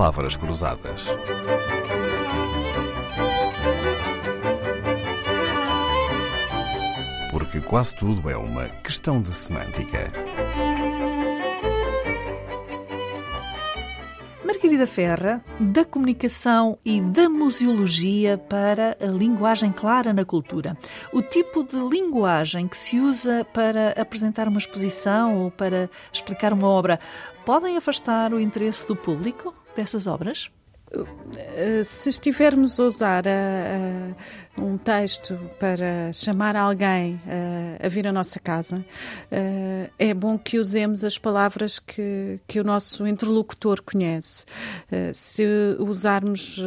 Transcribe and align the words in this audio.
palavras 0.00 0.34
cruzadas. 0.34 1.08
Porque 7.30 7.60
quase 7.60 7.94
tudo 7.94 8.30
é 8.30 8.34
uma 8.34 8.66
questão 8.82 9.20
de 9.20 9.28
semântica. 9.28 10.10
Margarida 14.42 14.86
Ferra, 14.86 15.44
da 15.60 15.84
comunicação 15.84 16.78
e 16.82 17.02
da 17.02 17.28
museologia 17.28 18.38
para 18.38 18.96
a 18.98 19.06
linguagem 19.06 19.70
clara 19.70 20.14
na 20.14 20.24
cultura. 20.24 20.78
O 21.12 21.20
tipo 21.20 21.62
de 21.62 21.76
linguagem 21.76 22.66
que 22.66 22.76
se 22.78 22.98
usa 22.98 23.46
para 23.52 23.90
apresentar 24.00 24.48
uma 24.48 24.58
exposição 24.58 25.42
ou 25.42 25.50
para 25.50 25.90
explicar 26.10 26.54
uma 26.54 26.68
obra 26.68 26.98
podem 27.44 27.76
afastar 27.76 28.32
o 28.32 28.40
interesse 28.40 28.86
do 28.88 28.96
público 28.96 29.59
dessas 29.76 30.06
obras? 30.06 30.50
Eh, 31.36 31.84
se 31.84 32.08
estivermos 32.08 32.80
a 32.80 32.84
usar 32.84 33.28
a, 33.28 33.30
eh, 33.30 34.14
a, 34.56 34.60
um 34.60 34.76
texto 34.76 35.38
para 35.58 36.12
chamar 36.12 36.56
alguém 36.56 37.20
a, 37.24 37.30
eh, 37.30 37.86
a 37.86 37.88
vir 37.88 38.08
à 38.08 38.12
nossa 38.12 38.40
casa, 38.40 38.84
é 39.98 40.12
bom 40.12 40.36
que 40.36 40.58
usemos 40.58 41.04
as 41.04 41.16
palavras 41.16 41.78
que, 41.78 42.40
que 42.46 42.58
o 42.58 42.64
nosso 42.64 43.06
interlocutor 43.06 43.80
conhece. 43.82 44.44
Se 45.14 45.44
usarmos 45.78 46.60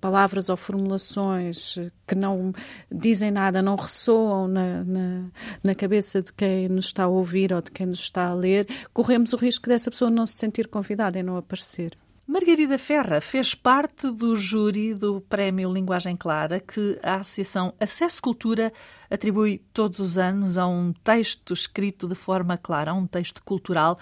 palavras 0.00 0.48
ou 0.48 0.56
formulações 0.56 1.78
que 2.06 2.14
não 2.14 2.52
dizem 2.92 3.30
nada, 3.30 3.62
não 3.62 3.76
ressoam 3.76 4.46
na, 4.48 4.84
na, 4.84 5.24
na 5.62 5.74
cabeça 5.74 6.20
de 6.22 6.32
quem 6.32 6.68
nos 6.68 6.86
está 6.86 7.04
a 7.04 7.08
ouvir 7.08 7.52
ou 7.52 7.62
de 7.62 7.70
quem 7.70 7.86
nos 7.86 8.00
está 8.00 8.26
a 8.28 8.34
ler, 8.34 8.66
corremos 8.92 9.32
o 9.32 9.36
risco 9.36 9.68
dessa 9.68 9.90
pessoa 9.90 10.10
não 10.10 10.26
se 10.26 10.34
sentir 10.34 10.68
convidada 10.68 11.18
e 11.18 11.22
não 11.22 11.36
aparecer. 11.36 11.96
Margarida 12.32 12.78
Ferra 12.78 13.20
fez 13.20 13.56
parte 13.56 14.08
do 14.08 14.36
júri 14.36 14.94
do 14.94 15.20
Prémio 15.20 15.72
Linguagem 15.72 16.16
Clara, 16.16 16.60
que 16.60 16.96
a 17.02 17.16
Associação 17.16 17.74
Acesso 17.80 18.22
Cultura 18.22 18.72
atribui 19.10 19.60
todos 19.74 19.98
os 19.98 20.16
anos 20.16 20.56
a 20.56 20.64
um 20.64 20.92
texto 20.92 21.52
escrito 21.52 22.06
de 22.06 22.14
forma 22.14 22.56
clara, 22.56 22.94
um 22.94 23.04
texto 23.04 23.42
cultural. 23.42 23.98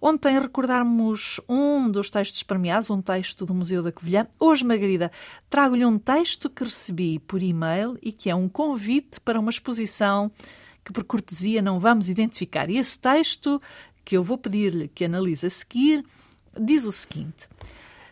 Ontem 0.00 0.38
recordarmos 0.38 1.40
um 1.48 1.90
dos 1.90 2.08
textos 2.08 2.44
premiados, 2.44 2.88
um 2.88 3.02
texto 3.02 3.44
do 3.44 3.52
Museu 3.52 3.82
da 3.82 3.90
Covilhã. 3.90 4.28
Hoje, 4.38 4.64
Margarida, 4.64 5.10
trago-lhe 5.50 5.84
um 5.84 5.98
texto 5.98 6.48
que 6.48 6.62
recebi 6.62 7.18
por 7.18 7.42
e-mail 7.42 7.98
e 8.00 8.12
que 8.12 8.30
é 8.30 8.34
um 8.34 8.48
convite 8.48 9.20
para 9.20 9.40
uma 9.40 9.50
exposição 9.50 10.30
que, 10.84 10.92
por 10.92 11.02
cortesia, 11.02 11.60
não 11.60 11.80
vamos 11.80 12.08
identificar. 12.08 12.70
E 12.70 12.78
esse 12.78 12.96
texto, 12.96 13.60
que 14.04 14.16
eu 14.16 14.22
vou 14.22 14.38
pedir-lhe 14.38 14.86
que 14.86 15.04
analise 15.04 15.48
a 15.48 15.50
seguir, 15.50 16.04
diz 16.58 16.86
o 16.86 16.92
seguinte. 16.92 17.48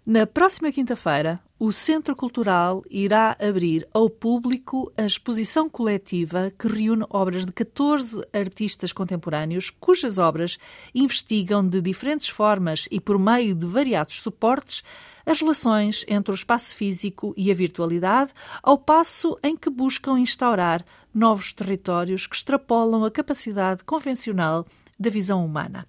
Na 0.04 0.26
próxima 0.26 0.72
quinta-feira, 0.72 1.40
o 1.58 1.70
Centro 1.70 2.16
Cultural 2.16 2.82
irá 2.90 3.36
abrir 3.38 3.86
ao 3.92 4.08
público 4.08 4.90
a 4.96 5.04
exposição 5.04 5.68
coletiva 5.68 6.50
que 6.58 6.66
reúne 6.66 7.04
obras 7.10 7.44
de 7.44 7.52
14 7.52 8.20
artistas 8.32 8.94
contemporâneos, 8.94 9.68
cujas 9.68 10.16
obras 10.16 10.58
investigam 10.94 11.64
de 11.64 11.82
diferentes 11.82 12.30
formas 12.30 12.88
e 12.90 12.98
por 12.98 13.18
meio 13.18 13.54
de 13.54 13.66
variados 13.66 14.22
suportes 14.22 14.82
as 15.26 15.38
relações 15.38 16.04
entre 16.08 16.32
o 16.32 16.34
espaço 16.34 16.74
físico 16.74 17.34
e 17.36 17.50
a 17.50 17.54
virtualidade, 17.54 18.32
ao 18.62 18.78
passo 18.78 19.38
em 19.42 19.54
que 19.54 19.68
buscam 19.68 20.18
instaurar 20.18 20.82
novos 21.14 21.52
territórios 21.52 22.26
que 22.26 22.36
extrapolam 22.36 23.04
a 23.04 23.10
capacidade 23.10 23.84
convencional 23.84 24.66
da 24.98 25.10
visão 25.10 25.44
humana. 25.44 25.86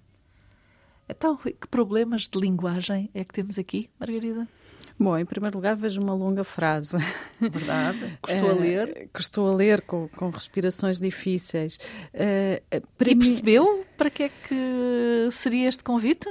Então, 1.16 1.36
que 1.36 1.68
problemas 1.70 2.22
de 2.22 2.38
linguagem 2.38 3.10
é 3.14 3.22
que 3.22 3.34
temos 3.34 3.58
aqui, 3.58 3.88
Margarida? 4.00 4.48
Bom, 4.98 5.18
em 5.18 5.24
primeiro 5.24 5.56
lugar, 5.56 5.74
vejo 5.76 6.00
uma 6.00 6.14
longa 6.14 6.44
frase. 6.44 6.96
Verdade. 7.40 8.18
Custou 8.22 8.50
a 8.50 8.52
ler? 8.52 8.88
Uh, 8.88 9.08
custou 9.12 9.48
a 9.50 9.54
ler 9.54 9.80
com, 9.82 10.08
com 10.08 10.30
respirações 10.30 11.00
difíceis. 11.00 11.76
Uh, 12.14 12.62
e 13.00 13.14
percebeu 13.16 13.84
para 13.96 14.10
que 14.10 14.24
é 14.24 14.28
que 14.28 15.28
seria 15.32 15.68
este 15.68 15.82
convite? 15.82 16.28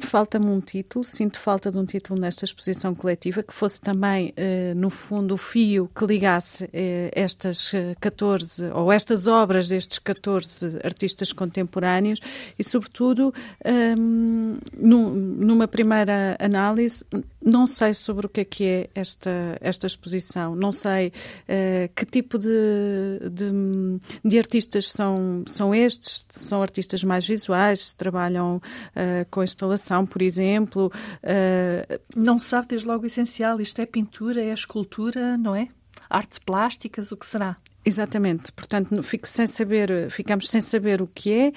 Falta-me 0.00 0.48
um 0.48 0.60
título, 0.60 1.04
sinto 1.04 1.40
falta 1.40 1.72
de 1.72 1.78
um 1.78 1.84
título 1.84 2.20
nesta 2.20 2.44
exposição 2.44 2.94
coletiva 2.94 3.42
que 3.42 3.52
fosse 3.52 3.80
também, 3.80 4.32
eh, 4.36 4.72
no 4.74 4.90
fundo, 4.90 5.34
o 5.34 5.36
fio 5.36 5.90
que 5.92 6.06
ligasse 6.06 6.70
eh, 6.72 7.10
estas 7.12 7.72
14 8.00 8.64
eh, 8.64 8.72
ou 8.72 8.92
estas 8.92 9.26
obras 9.26 9.68
destes 9.68 9.98
14 9.98 10.78
artistas 10.84 11.32
contemporâneos 11.32 12.20
e, 12.56 12.62
sobretudo, 12.62 13.34
ehm, 13.64 14.58
numa 14.78 15.66
primeira 15.66 16.36
análise, 16.38 17.04
não 17.42 17.66
sei 17.66 17.92
sobre 17.92 18.26
o 18.26 18.28
que 18.28 18.40
é 18.40 18.44
que 18.44 18.64
é 18.64 18.90
esta, 18.94 19.58
esta 19.60 19.86
exposição, 19.86 20.54
não 20.54 20.70
sei 20.70 21.12
que 21.94 22.04
tipo 22.06 22.38
de, 22.38 22.48
de, 23.30 23.50
de, 24.24 24.38
artistas 24.38 24.90
são, 24.90 25.42
são 25.46 25.74
estes, 25.74 26.26
são 26.30 26.62
artistas 26.62 27.02
mais 27.04 27.26
visuais, 27.26 27.94
trabalham 27.94 28.60
com 29.30 29.42
instalação 29.42 30.06
por 30.06 30.22
exemplo. 30.22 30.90
Uh... 31.22 32.00
Não 32.16 32.36
se 32.38 32.46
sabe 32.46 32.68
desde 32.68 32.86
logo 32.86 33.04
o 33.04 33.06
essencial. 33.06 33.60
Isto 33.60 33.80
é 33.80 33.86
pintura, 33.86 34.42
é 34.42 34.52
escultura, 34.52 35.36
não 35.36 35.54
é? 35.54 35.68
Artes 36.10 36.38
plásticas, 36.38 37.12
o 37.12 37.16
que 37.16 37.26
será? 37.26 37.56
Exatamente, 37.84 38.52
portanto, 38.52 39.02
fico 39.02 39.26
sem 39.26 39.46
saber, 39.46 40.10
ficamos 40.10 40.48
sem 40.50 40.60
saber 40.60 41.00
o 41.00 41.06
que 41.06 41.32
é. 41.32 41.52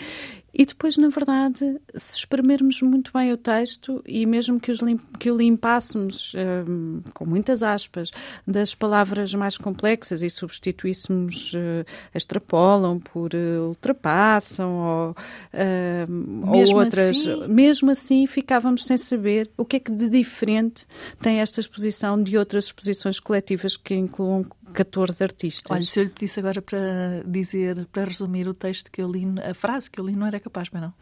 E 0.53 0.65
depois, 0.65 0.97
na 0.97 1.07
verdade, 1.07 1.79
se 1.95 2.17
espremermos 2.17 2.81
muito 2.81 3.11
bem 3.13 3.31
o 3.31 3.37
texto 3.37 4.03
e 4.05 4.25
mesmo 4.25 4.59
que, 4.59 4.69
os 4.69 4.79
que 5.17 5.31
o 5.31 5.37
limpássemos, 5.37 6.33
um, 6.67 6.99
com 7.13 7.25
muitas 7.25 7.63
aspas, 7.63 8.11
das 8.45 8.75
palavras 8.75 9.33
mais 9.33 9.57
complexas 9.57 10.21
e 10.21 10.29
substituíssemos 10.29 11.53
uh, 11.53 11.85
extrapolam 12.13 12.99
por 12.99 13.31
uh, 13.33 13.69
ultrapassam 13.69 14.73
ou, 14.73 15.11
uh, 15.11 16.47
ou 16.47 16.75
outras, 16.75 17.25
assim... 17.25 17.47
mesmo 17.47 17.91
assim 17.91 18.27
ficávamos 18.27 18.83
sem 18.83 18.97
saber 18.97 19.49
o 19.55 19.63
que 19.63 19.77
é 19.77 19.79
que 19.79 19.91
de 19.91 20.09
diferente 20.09 20.85
tem 21.21 21.39
esta 21.39 21.61
exposição 21.61 22.21
de 22.21 22.37
outras 22.37 22.65
exposições 22.65 23.21
coletivas 23.21 23.77
que 23.77 23.95
incluam 23.95 24.45
14 24.71 25.23
artistas. 25.23 25.71
Olha, 25.71 25.83
se 25.83 25.99
eu 25.99 26.03
lhe 26.05 26.09
pedisse 26.09 26.39
agora 26.39 26.61
para 26.61 26.79
dizer, 27.25 27.85
para 27.91 28.05
resumir 28.05 28.47
o 28.47 28.53
texto 28.53 28.91
que 28.91 29.01
eu 29.01 29.11
li, 29.11 29.25
a 29.47 29.53
frase 29.53 29.89
que 29.89 29.99
eu 29.99 30.05
li, 30.05 30.15
não 30.15 30.25
era 30.25 30.39
capaz, 30.39 30.69
mas 30.71 30.81
não? 30.81 30.93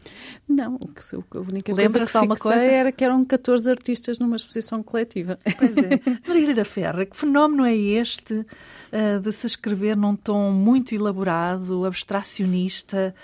Não, 0.48 0.74
a 0.74 1.38
única 1.38 1.74
coisa 1.74 2.06
que 2.06 2.16
alguma 2.16 2.36
coisa 2.36 2.64
era 2.64 2.92
que 2.92 3.04
eram 3.04 3.24
14 3.24 3.70
artistas 3.70 4.18
numa 4.18 4.36
exposição 4.36 4.82
coletiva. 4.82 5.38
Pois 5.58 5.76
é. 5.76 6.00
Margarida 6.26 6.64
Ferra, 6.64 7.06
que 7.06 7.16
fenómeno 7.16 7.64
é 7.64 7.74
este 7.74 8.34
uh, 8.34 9.20
de 9.20 9.32
se 9.32 9.46
escrever 9.46 9.96
num 9.96 10.16
tom 10.16 10.50
muito 10.50 10.94
elaborado, 10.94 11.84
abstracionista, 11.84 13.14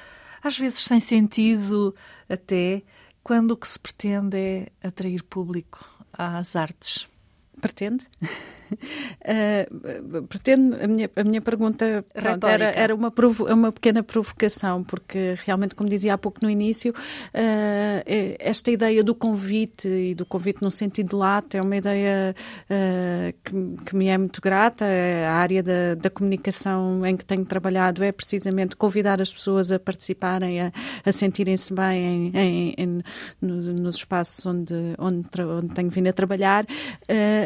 às 0.43 0.59
vezes 0.59 0.81
sem 0.81 1.01
sentido 1.01 1.95
até, 2.28 2.83
quando 3.23 3.53
o 3.53 3.57
que 3.57 3.67
se 3.67 3.78
pretende 3.78 4.37
é 4.37 4.69
atrair 4.83 5.23
público 5.23 5.84
às 6.13 6.55
artes? 6.55 7.09
Pretende? 7.61 8.05
Uh, 8.72 10.22
pretendo, 10.28 10.77
a 10.82 10.87
minha, 10.87 11.10
a 11.15 11.25
minha 11.25 11.41
pergunta 11.41 12.04
pronto, 12.12 12.47
era, 12.47 12.65
era 12.71 12.94
uma, 12.94 13.10
provo, 13.10 13.44
uma 13.53 13.72
pequena 13.72 14.03
provocação, 14.03 14.82
porque 14.82 15.34
realmente, 15.44 15.75
como 15.75 15.88
dizia 15.88 16.15
há 16.15 16.19
pouco 16.19 16.41
no 16.43 16.50
início, 16.50 16.93
uh, 16.93 18.37
esta 18.38 18.71
ideia 18.71 19.03
do 19.03 19.15
convite 19.15 19.88
e 19.88 20.15
do 20.15 20.27
convite 20.27 20.62
no 20.62 20.71
sentido 20.71 21.16
lato 21.16 21.56
é 21.56 21.62
uma 21.62 21.77
ideia 21.77 22.34
uh, 22.71 23.34
que, 23.44 23.84
que, 23.84 23.97
me 23.97 24.09
é 24.09 24.19
muito 24.19 24.41
grata. 24.41 24.84
A 24.84 25.34
área 25.34 25.62
da, 25.62 25.94
da, 25.94 26.10
comunicação 26.10 27.04
em 27.04 27.16
que 27.16 27.25
tenho 27.25 27.44
trabalhado 27.44 28.03
é 28.03 28.10
precisamente 28.10 28.77
convidar 28.77 29.21
as 29.21 29.33
pessoas 29.33 29.71
a 29.71 29.78
participarem, 29.78 30.60
a, 30.60 30.72
a 31.04 31.13
sentirem-se 31.13 31.74
bem 31.74 32.33
em, 32.33 32.36
em, 32.36 32.74
em, 32.78 33.03
nos, 33.41 33.66
nos 33.66 33.97
espaços 33.97 34.45
onde, 34.47 34.74
onde, 34.98 35.28
onde, 35.42 35.74
tenho 35.74 35.91
vindo 35.91 36.09
a 36.09 36.13
trabalhar. 36.13 36.66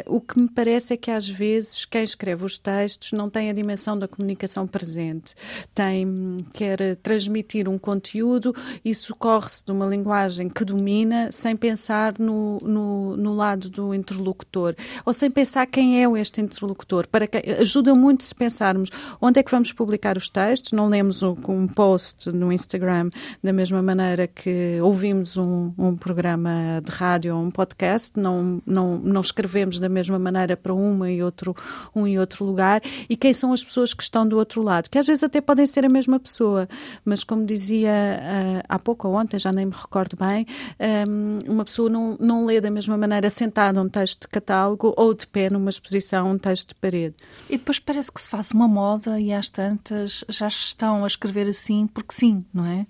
o 0.07 0.21
que 0.21 0.41
me 0.41 0.49
parece 0.49 0.95
é 0.95 0.97
que 0.97 1.10
às 1.11 1.29
vezes 1.29 1.85
quem 1.85 2.03
escreve 2.03 2.45
os 2.45 2.59
textos 2.59 3.13
não 3.13 3.29
tem 3.29 3.51
a 3.51 3.53
dimensão 3.53 3.99
da 3.99 4.09
comunicação 4.09 4.67
presente, 4.67 5.35
tem 5.75 6.37
quer 6.53 6.97
transmitir 6.97 7.69
um 7.69 7.79
conteúdo 7.79 8.55
e 8.85 8.95
socorre-se 8.95 9.65
de 9.65 9.73
uma 9.73 9.87
linguagem 9.87 10.49
que 10.49 10.65
domina 10.65 11.31
sem 11.33 11.57
pensar 11.57 12.15
no, 12.19 12.59
no, 12.61 13.17
no, 13.17 13.35
lado 13.35 13.69
do 13.69 13.95
interlocutor. 13.95 14.75
Ou 15.05 15.13
sem 15.13 15.31
pensar 15.31 15.67
quem 15.67 16.03
é 16.03 16.21
este 16.21 16.41
interlocutor. 16.41 17.07
Para 17.07 17.27
que, 17.27 17.39
ajuda 17.53 17.95
muito 17.95 18.25
se 18.25 18.35
pensarmos 18.35 18.91
onde 19.21 19.41
é 19.41 19.43
que 19.43 19.51
vamos 19.51 19.73
publicar 19.73 20.17
os 20.17 20.29
textos, 20.29 20.73
não 20.73 20.89
lemos 20.89 21.23
um, 21.23 21.35
um 21.49 21.67
post 21.67 22.31
no 22.31 22.53
Instagram 22.53 23.11
da 23.43 23.53
mesma 23.53 23.83
maneira 23.83 24.27
que 24.27 24.79
ouvimos 24.83 25.37
um, 25.37 25.73
um 25.79 25.97
programa 25.97 26.81
de 26.85 26.91
rádio 26.91 27.37
ou 27.37 27.43
um 27.43 27.51
podcast, 27.51 28.19
não, 28.19 28.61
não, 28.67 28.99
não 28.99 29.21
escrevemos 29.21 29.81
da 29.81 29.89
mesma 29.89 30.19
maneira 30.19 30.57
para 30.57 30.75
um 30.75 31.00
uma 31.01 31.11
e 31.11 31.23
outro, 31.23 31.55
um 31.95 32.07
e 32.07 32.19
outro 32.19 32.45
lugar 32.45 32.83
e 33.09 33.17
quem 33.17 33.33
são 33.33 33.53
as 33.53 33.65
pessoas 33.65 33.95
que 33.95 34.03
estão 34.03 34.27
do 34.27 34.37
outro 34.37 34.63
lado, 34.63 34.91
que 34.91 34.99
às 34.99 35.07
vezes 35.07 35.25
até 35.25 35.41
podem 35.41 35.67
ser 35.67 35.85
a 35.85 35.89
mesma 35.89 36.21
pessoa, 36.21 36.69
mas 37.05 37.25
como 37.25 37.45
dizia 37.47 37.91
uh, 37.91 38.63
há 38.69 38.79
pouco 38.79 39.09
ou 39.09 39.15
ontem, 39.15 39.39
já 39.39 39.51
nem 39.51 39.67
me 39.67 39.73
recordo 39.73 40.17
bem, 40.17 40.47
um, 41.09 41.53
uma 41.53 41.65
pessoa 41.65 41.89
não, 41.89 42.17
não 42.21 42.45
lê 42.45 42.61
da 42.61 42.71
mesma 42.71 42.97
maneira 42.97 43.31
sentada 43.31 43.81
um 43.81 43.89
texto 43.89 44.23
de 44.23 44.29
catálogo 44.29 44.93
ou 44.97 45.15
de 45.15 45.27
pé 45.27 45.49
numa 45.51 45.71
exposição 45.71 46.31
um 46.31 46.39
texto 46.39 46.69
de 46.69 46.75
parede. 46.75 47.15
E 47.49 47.57
depois 47.57 47.79
parece 47.79 48.13
que 48.13 48.21
se 48.21 48.29
faz 48.29 48.51
uma 48.53 48.69
moda 48.69 49.19
e 49.19 49.33
às 49.33 49.49
tantas 49.49 50.25
já 50.29 50.49
estão 50.49 51.05
a 51.05 51.07
escrever 51.07 51.49
assim 51.49 51.87
porque 51.87 52.15
sim, 52.15 52.45
não 52.53 52.67
é? 52.67 52.87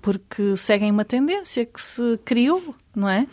Porque 0.00 0.56
seguem 0.56 0.90
uma 0.90 1.04
tendência 1.04 1.64
que 1.64 1.80
se 1.80 2.18
criou, 2.24 2.74
não 2.94 3.08
é? 3.08 3.26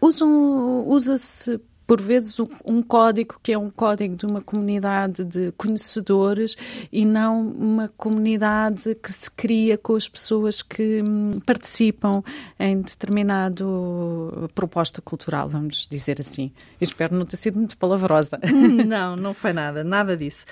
Usa-se 0.00 1.60
por 1.86 2.00
vezes 2.00 2.38
um 2.64 2.82
código 2.82 3.36
que 3.42 3.52
é 3.52 3.58
um 3.58 3.70
código 3.70 4.16
de 4.16 4.26
uma 4.26 4.40
comunidade 4.40 5.24
de 5.24 5.52
conhecedores 5.52 6.56
e 6.92 7.04
não 7.04 7.48
uma 7.48 7.88
comunidade 7.96 8.94
que 8.94 9.12
se 9.12 9.30
cria 9.30 9.76
com 9.76 9.94
as 9.94 10.08
pessoas 10.08 10.62
que 10.62 11.02
hum, 11.02 11.40
participam 11.44 12.22
em 12.58 12.80
determinado 12.80 14.50
proposta 14.54 15.02
cultural, 15.02 15.48
vamos 15.48 15.86
dizer 15.90 16.20
assim. 16.20 16.50
espero 16.80 17.14
não 17.14 17.26
ter 17.26 17.36
sido 17.36 17.58
muito 17.58 17.76
palavrosa. 17.76 18.38
Não, 18.86 19.16
não 19.16 19.34
foi 19.34 19.52
nada, 19.52 19.84
nada 19.84 20.16
disso. 20.16 20.46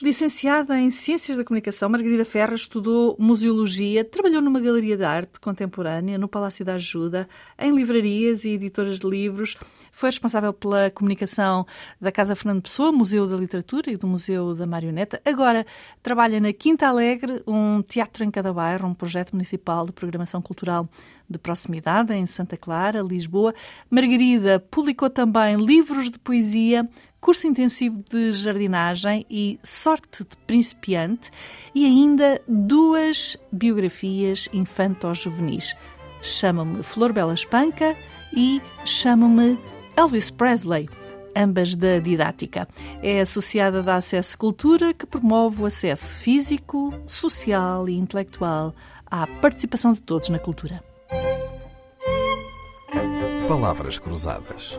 Licenciada 0.00 0.78
em 0.78 0.92
Ciências 0.92 1.38
da 1.38 1.44
Comunicação, 1.44 1.88
Margarida 1.88 2.24
Ferra 2.24 2.54
estudou 2.54 3.16
museologia, 3.18 4.04
trabalhou 4.04 4.40
numa 4.40 4.60
galeria 4.60 4.96
de 4.96 5.02
arte 5.02 5.40
contemporânea 5.40 6.16
no 6.16 6.28
Palácio 6.28 6.64
da 6.64 6.74
Ajuda, 6.74 7.28
em 7.58 7.74
livrarias 7.74 8.44
e 8.44 8.50
editoras 8.50 9.00
de 9.00 9.08
livros. 9.08 9.56
Foi 9.90 10.08
responsável 10.08 10.52
pela 10.52 10.88
comunicação 10.88 11.66
da 12.00 12.12
Casa 12.12 12.36
Fernando 12.36 12.62
Pessoa, 12.62 12.92
Museu 12.92 13.26
da 13.26 13.36
Literatura 13.36 13.90
e 13.90 13.96
do 13.96 14.06
Museu 14.06 14.54
da 14.54 14.68
Marioneta. 14.68 15.20
Agora 15.24 15.66
trabalha 16.00 16.38
na 16.38 16.52
Quinta 16.52 16.86
Alegre, 16.86 17.42
um 17.44 17.82
teatro 17.82 18.22
em 18.22 18.30
cada 18.30 18.52
bairro, 18.52 18.86
um 18.86 18.94
projeto 18.94 19.32
municipal 19.32 19.84
de 19.84 19.90
programação 19.90 20.40
cultural 20.40 20.88
de 21.28 21.38
proximidade 21.38 22.14
em 22.14 22.24
Santa 22.24 22.56
Clara, 22.56 23.02
Lisboa. 23.02 23.52
Margarida 23.90 24.60
publicou 24.70 25.10
também 25.10 25.56
livros 25.56 26.08
de 26.08 26.20
poesia, 26.20 26.88
curso 27.20 27.46
intensivo 27.46 28.02
de 28.10 28.32
jardinagem 28.32 29.24
e 29.28 29.58
sorte 29.62 30.24
de 30.24 30.36
principiante 30.46 31.30
e 31.74 31.84
ainda 31.84 32.40
duas 32.46 33.36
biografias 33.52 34.48
infanto-juvenis. 34.52 35.76
Chama-me 36.22 36.82
Flor 36.82 37.12
Bela 37.12 37.34
Espanca 37.34 37.96
e 38.32 38.60
chama-me 38.84 39.58
Elvis 39.96 40.30
Presley, 40.30 40.88
ambas 41.34 41.76
da 41.76 41.98
didática. 41.98 42.68
É 43.02 43.20
associada 43.20 43.82
da 43.82 43.96
Acesso 43.96 44.36
Cultura, 44.36 44.92
que 44.92 45.06
promove 45.06 45.62
o 45.62 45.66
acesso 45.66 46.14
físico, 46.14 46.92
social 47.06 47.88
e 47.88 47.96
intelectual 47.96 48.74
à 49.06 49.26
participação 49.26 49.92
de 49.92 50.02
todos 50.02 50.28
na 50.28 50.38
cultura. 50.38 50.82
Palavras 53.46 53.98
Cruzadas, 53.98 54.78